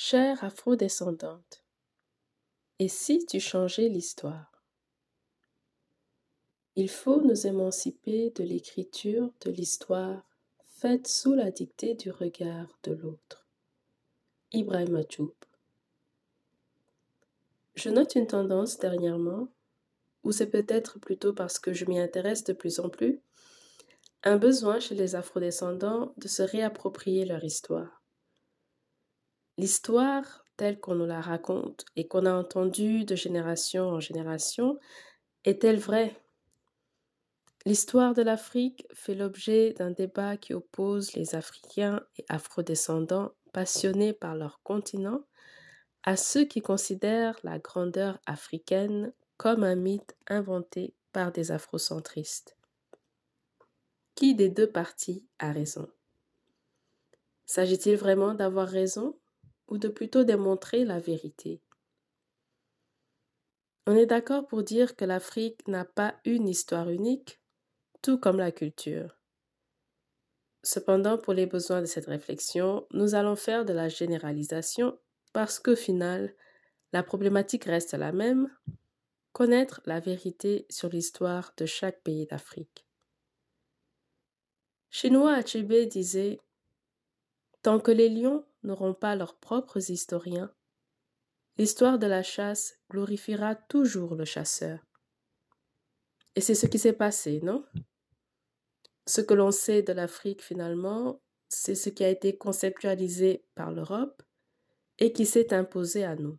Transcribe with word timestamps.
Chère 0.00 0.44
afrodescendante, 0.44 1.64
et 2.78 2.86
si 2.86 3.26
tu 3.26 3.40
changeais 3.40 3.88
l'histoire? 3.88 4.62
Il 6.76 6.88
faut 6.88 7.20
nous 7.20 7.48
émanciper 7.48 8.30
de 8.30 8.44
l'écriture 8.44 9.32
de 9.40 9.50
l'histoire 9.50 10.22
faite 10.68 11.08
sous 11.08 11.34
la 11.34 11.50
dictée 11.50 11.94
du 11.94 12.12
regard 12.12 12.78
de 12.84 12.92
l'autre. 12.92 13.48
Ibrahim 14.52 14.94
Achoub. 14.94 15.34
Je 17.74 17.88
note 17.90 18.14
une 18.14 18.28
tendance 18.28 18.78
dernièrement, 18.78 19.48
ou 20.22 20.30
c'est 20.30 20.46
peut-être 20.46 21.00
plutôt 21.00 21.32
parce 21.32 21.58
que 21.58 21.72
je 21.72 21.86
m'y 21.86 21.98
intéresse 21.98 22.44
de 22.44 22.52
plus 22.52 22.78
en 22.78 22.88
plus, 22.88 23.20
un 24.22 24.36
besoin 24.36 24.78
chez 24.78 24.94
les 24.94 25.16
afrodescendants 25.16 26.14
de 26.18 26.28
se 26.28 26.44
réapproprier 26.44 27.24
leur 27.24 27.42
histoire. 27.42 27.97
L'histoire, 29.58 30.44
telle 30.56 30.78
qu'on 30.78 30.94
nous 30.94 31.04
la 31.04 31.20
raconte 31.20 31.84
et 31.96 32.06
qu'on 32.06 32.26
a 32.26 32.32
entendue 32.32 33.04
de 33.04 33.16
génération 33.16 33.88
en 33.88 33.98
génération, 33.98 34.78
est-elle 35.44 35.80
vraie? 35.80 36.16
L'histoire 37.66 38.14
de 38.14 38.22
l'Afrique 38.22 38.86
fait 38.94 39.16
l'objet 39.16 39.72
d'un 39.72 39.90
débat 39.90 40.36
qui 40.36 40.54
oppose 40.54 41.14
les 41.14 41.34
Africains 41.34 42.06
et 42.16 42.24
afrodescendants 42.28 43.32
passionnés 43.52 44.12
par 44.12 44.36
leur 44.36 44.62
continent 44.62 45.24
à 46.04 46.16
ceux 46.16 46.44
qui 46.44 46.60
considèrent 46.60 47.40
la 47.42 47.58
grandeur 47.58 48.20
africaine 48.26 49.12
comme 49.38 49.64
un 49.64 49.74
mythe 49.74 50.16
inventé 50.28 50.94
par 51.12 51.32
des 51.32 51.50
afrocentristes. 51.50 52.56
Qui 54.14 54.36
des 54.36 54.50
deux 54.50 54.70
parties 54.70 55.26
a 55.40 55.50
raison? 55.50 55.88
S'agit-il 57.44 57.96
vraiment 57.96 58.34
d'avoir 58.34 58.68
raison? 58.68 59.18
Ou 59.68 59.78
de 59.78 59.88
plutôt 59.88 60.24
démontrer 60.24 60.84
la 60.84 60.98
vérité? 60.98 61.62
On 63.86 63.96
est 63.96 64.06
d'accord 64.06 64.46
pour 64.46 64.62
dire 64.62 64.96
que 64.96 65.04
l'Afrique 65.04 65.66
n'a 65.66 65.84
pas 65.84 66.14
une 66.24 66.48
histoire 66.48 66.90
unique, 66.90 67.40
tout 68.02 68.18
comme 68.18 68.38
la 68.38 68.52
culture. 68.52 69.18
Cependant, 70.62 71.16
pour 71.16 71.32
les 71.32 71.46
besoins 71.46 71.80
de 71.80 71.86
cette 71.86 72.06
réflexion, 72.06 72.86
nous 72.92 73.14
allons 73.14 73.36
faire 73.36 73.64
de 73.64 73.72
la 73.72 73.88
généralisation 73.88 74.98
parce 75.32 75.58
qu'au 75.58 75.76
final, 75.76 76.34
la 76.92 77.02
problématique 77.02 77.64
reste 77.64 77.94
la 77.94 78.12
même, 78.12 78.50
connaître 79.32 79.80
la 79.86 80.00
vérité 80.00 80.66
sur 80.68 80.88
l'histoire 80.88 81.52
de 81.56 81.64
chaque 81.64 82.02
pays 82.02 82.26
d'Afrique. 82.26 82.86
Chinois 84.90 85.32
Achebe 85.32 85.86
disait 85.86 86.40
Tant 87.62 87.80
que 87.80 87.90
les 87.90 88.08
lions 88.08 88.44
n'auront 88.62 88.94
pas 88.94 89.16
leurs 89.16 89.36
propres 89.38 89.90
historiens, 89.90 90.52
l'histoire 91.56 91.98
de 91.98 92.06
la 92.06 92.22
chasse 92.22 92.78
glorifiera 92.90 93.54
toujours 93.54 94.14
le 94.14 94.24
chasseur. 94.24 94.78
Et 96.36 96.40
c'est 96.40 96.54
ce 96.54 96.66
qui 96.66 96.78
s'est 96.78 96.92
passé, 96.92 97.40
non? 97.42 97.64
Ce 99.06 99.20
que 99.20 99.34
l'on 99.34 99.50
sait 99.50 99.82
de 99.82 99.92
l'Afrique 99.92 100.42
finalement, 100.42 101.20
c'est 101.48 101.74
ce 101.74 101.88
qui 101.88 102.04
a 102.04 102.08
été 102.08 102.36
conceptualisé 102.36 103.44
par 103.54 103.72
l'Europe 103.72 104.22
et 104.98 105.12
qui 105.12 105.26
s'est 105.26 105.52
imposé 105.52 106.04
à 106.04 106.14
nous. 106.14 106.38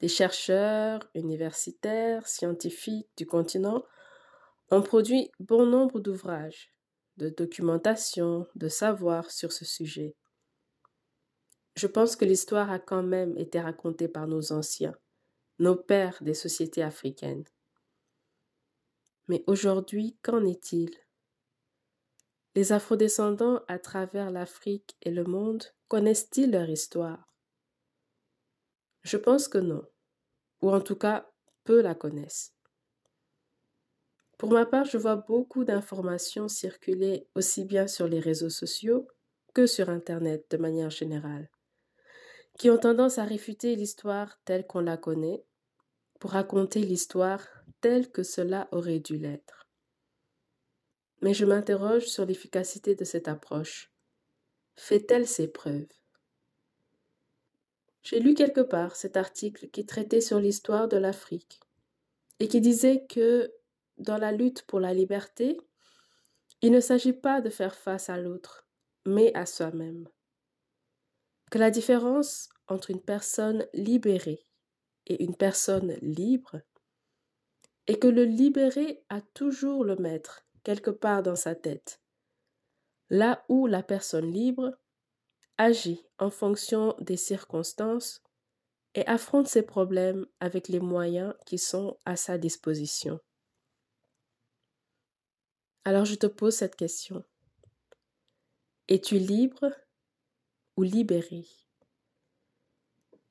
Des 0.00 0.08
chercheurs, 0.08 1.00
universitaires, 1.14 2.26
scientifiques 2.26 3.10
du 3.16 3.26
continent 3.26 3.84
ont 4.70 4.82
produit 4.82 5.30
bon 5.38 5.66
nombre 5.66 6.00
d'ouvrages, 6.00 6.72
de 7.22 7.28
documentation, 7.28 8.46
de 8.56 8.68
savoir 8.68 9.30
sur 9.30 9.52
ce 9.52 9.64
sujet. 9.64 10.16
Je 11.76 11.86
pense 11.86 12.16
que 12.16 12.24
l'histoire 12.24 12.70
a 12.70 12.78
quand 12.78 13.02
même 13.02 13.38
été 13.38 13.60
racontée 13.60 14.08
par 14.08 14.26
nos 14.26 14.52
anciens, 14.52 14.94
nos 15.58 15.76
pères 15.76 16.18
des 16.22 16.34
sociétés 16.34 16.82
africaines. 16.82 17.44
Mais 19.28 19.44
aujourd'hui, 19.46 20.18
qu'en 20.22 20.44
est-il? 20.44 20.90
Les 22.54 22.72
afrodescendants 22.72 23.62
à 23.68 23.78
travers 23.78 24.30
l'Afrique 24.30 24.96
et 25.00 25.10
le 25.10 25.24
monde 25.24 25.64
connaissent-ils 25.88 26.50
leur 26.50 26.68
histoire? 26.68 27.32
Je 29.02 29.16
pense 29.16 29.48
que 29.48 29.58
non, 29.58 29.84
ou 30.60 30.70
en 30.70 30.80
tout 30.80 30.96
cas, 30.96 31.30
peu 31.64 31.80
la 31.80 31.94
connaissent. 31.94 32.54
Pour 34.42 34.50
ma 34.50 34.66
part, 34.66 34.86
je 34.86 34.98
vois 34.98 35.14
beaucoup 35.14 35.62
d'informations 35.62 36.48
circuler 36.48 37.28
aussi 37.36 37.64
bien 37.64 37.86
sur 37.86 38.08
les 38.08 38.18
réseaux 38.18 38.50
sociaux 38.50 39.06
que 39.54 39.68
sur 39.68 39.88
Internet 39.88 40.46
de 40.50 40.56
manière 40.56 40.90
générale 40.90 41.48
qui 42.58 42.68
ont 42.68 42.76
tendance 42.76 43.18
à 43.18 43.24
réfuter 43.24 43.76
l'histoire 43.76 44.40
telle 44.44 44.66
qu'on 44.66 44.80
la 44.80 44.96
connaît 44.96 45.44
pour 46.18 46.32
raconter 46.32 46.80
l'histoire 46.80 47.46
telle 47.80 48.10
que 48.10 48.24
cela 48.24 48.66
aurait 48.72 48.98
dû 48.98 49.16
l'être. 49.16 49.68
Mais 51.20 51.34
je 51.34 51.44
m'interroge 51.44 52.06
sur 52.06 52.26
l'efficacité 52.26 52.96
de 52.96 53.04
cette 53.04 53.28
approche. 53.28 53.92
Fait-elle 54.74 55.28
ses 55.28 55.46
preuves? 55.46 55.86
J'ai 58.02 58.18
lu 58.18 58.34
quelque 58.34 58.60
part 58.60 58.96
cet 58.96 59.16
article 59.16 59.68
qui 59.68 59.86
traitait 59.86 60.20
sur 60.20 60.40
l'histoire 60.40 60.88
de 60.88 60.96
l'Afrique 60.96 61.60
et 62.40 62.48
qui 62.48 62.60
disait 62.60 63.06
que 63.08 63.52
dans 64.02 64.18
la 64.18 64.32
lutte 64.32 64.62
pour 64.62 64.80
la 64.80 64.92
liberté, 64.92 65.58
il 66.60 66.72
ne 66.72 66.80
s'agit 66.80 67.12
pas 67.12 67.40
de 67.40 67.50
faire 67.50 67.74
face 67.74 68.08
à 68.10 68.16
l'autre, 68.16 68.66
mais 69.06 69.34
à 69.34 69.46
soi-même 69.46 70.08
que 71.52 71.58
la 71.58 71.70
différence 71.70 72.48
entre 72.66 72.90
une 72.90 73.02
personne 73.02 73.66
libérée 73.74 74.42
et 75.06 75.22
une 75.22 75.36
personne 75.36 75.98
libre 76.00 76.62
est 77.86 77.98
que 77.98 78.08
le 78.08 78.24
libéré 78.24 79.04
a 79.10 79.20
toujours 79.20 79.84
le 79.84 79.96
maître 79.96 80.46
quelque 80.64 80.90
part 80.90 81.22
dans 81.22 81.36
sa 81.36 81.54
tête, 81.54 82.00
là 83.10 83.44
où 83.50 83.66
la 83.66 83.82
personne 83.82 84.32
libre 84.32 84.72
agit 85.58 86.06
en 86.18 86.30
fonction 86.30 86.94
des 87.00 87.18
circonstances 87.18 88.22
et 88.94 89.06
affronte 89.06 89.46
ses 89.46 89.62
problèmes 89.62 90.26
avec 90.40 90.68
les 90.68 90.80
moyens 90.80 91.34
qui 91.44 91.58
sont 91.58 91.98
à 92.06 92.16
sa 92.16 92.38
disposition. 92.38 93.20
Alors 95.84 96.04
je 96.04 96.14
te 96.14 96.28
pose 96.28 96.54
cette 96.54 96.76
question. 96.76 97.24
Es-tu 98.86 99.18
libre 99.18 99.72
ou 100.76 100.84
libéré? 100.84 101.44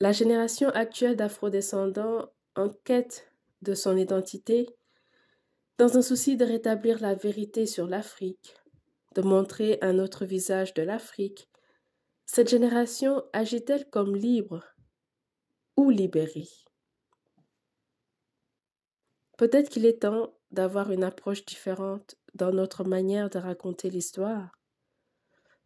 La 0.02 0.12
génération 0.12 0.68
actuelle 0.70 1.16
d'afrodescendants 1.16 2.30
en 2.56 2.70
quête 2.70 3.32
de 3.62 3.74
son 3.74 3.96
identité, 3.96 4.68
dans 5.78 5.98
un 5.98 6.02
souci 6.02 6.36
de 6.36 6.44
rétablir 6.44 7.00
la 7.00 7.16
vérité 7.16 7.66
sur 7.66 7.88
l'Afrique, 7.88 8.56
de 9.16 9.22
montrer 9.22 9.78
un 9.82 9.98
autre 9.98 10.26
visage 10.26 10.74
de 10.74 10.82
l'Afrique, 10.82 11.50
cette 12.26 12.50
génération 12.50 13.24
agit-elle 13.32 13.90
comme 13.90 14.14
libre 14.14 14.66
ou 15.78 15.90
libérée? 15.90 16.50
Peut-être 19.38 19.70
qu'il 19.70 19.86
est 19.86 20.02
temps 20.02 20.34
d'avoir 20.52 20.92
une 20.92 21.04
approche 21.04 21.46
différente 21.46 22.16
dans 22.34 22.52
notre 22.52 22.84
manière 22.84 23.30
de 23.30 23.40
raconter 23.40 23.90
l'histoire. 23.90 24.52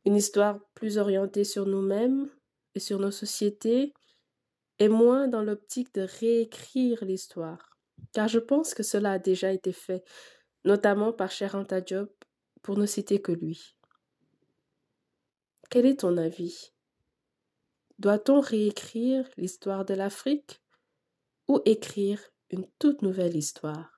Une 0.05 0.15
histoire 0.15 0.59
plus 0.73 0.97
orientée 0.97 1.43
sur 1.43 1.65
nous-mêmes 1.65 2.29
et 2.75 2.79
sur 2.79 2.99
nos 2.99 3.11
sociétés, 3.11 3.93
et 4.79 4.89
moins 4.89 5.27
dans 5.27 5.41
l'optique 5.41 5.93
de 5.93 6.01
réécrire 6.01 7.03
l'histoire, 7.05 7.77
car 8.11 8.27
je 8.27 8.39
pense 8.39 8.73
que 8.73 8.83
cela 8.83 9.13
a 9.13 9.19
déjà 9.19 9.51
été 9.51 9.71
fait, 9.71 10.03
notamment 10.65 11.13
par 11.13 11.31
Cheranta 11.31 11.81
Diop, 11.81 12.11
pour 12.61 12.77
ne 12.77 12.85
citer 12.85 13.21
que 13.21 13.31
lui. 13.31 13.77
Quel 15.69 15.85
est 15.85 16.01
ton 16.01 16.17
avis? 16.17 16.73
Doit-on 17.99 18.41
réécrire 18.41 19.29
l'histoire 19.37 19.85
de 19.85 19.93
l'Afrique 19.93 20.61
ou 21.47 21.61
écrire 21.65 22.19
une 22.49 22.67
toute 22.77 23.01
nouvelle 23.01 23.35
histoire? 23.35 23.94